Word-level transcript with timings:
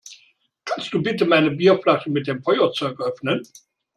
Kannst 0.65 0.91
du 0.95 1.03
bitte 1.03 1.25
meine 1.27 1.51
Bierflasche 1.51 2.09
mit 2.09 2.25
dem 2.25 2.41
Feuerzeug 2.41 2.99
öffnen? 2.99 3.43